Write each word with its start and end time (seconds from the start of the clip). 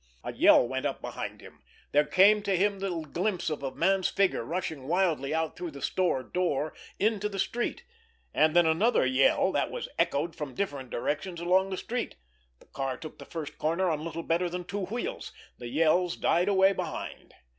A 0.23 0.33
yell 0.33 0.67
went 0.67 0.87
up 0.87 0.99
behind 0.99 1.41
him; 1.41 1.61
there 1.91 2.07
came 2.07 2.41
to 2.41 2.57
him 2.57 2.79
the 2.79 3.01
glimpse 3.01 3.51
of 3.51 3.61
a 3.61 3.69
man's 3.71 4.09
figure 4.09 4.43
rushing 4.43 4.87
wildly 4.87 5.31
out 5.31 5.55
through 5.55 5.69
the 5.69 5.79
store 5.83 6.23
door 6.23 6.73
into 6.97 7.29
the 7.29 7.37
street; 7.37 7.83
and 8.33 8.55
then 8.55 8.65
another 8.65 9.05
yell, 9.05 9.51
that 9.51 9.69
was 9.69 9.87
echoed 9.99 10.35
from 10.35 10.55
different 10.55 10.89
directions 10.89 11.39
along 11.39 11.69
the 11.69 11.77
street. 11.77 12.15
The 12.59 12.65
car 12.65 12.97
took 12.97 13.19
the 13.19 13.25
first 13.25 13.59
corner 13.59 13.91
on 13.91 14.03
little 14.03 14.23
better 14.23 14.49
than 14.49 14.63
two 14.63 14.85
wheels. 14.87 15.33
The 15.59 15.67
yells 15.67 16.15
died 16.17 16.47
away 16.47 16.73
behind. 16.73 17.35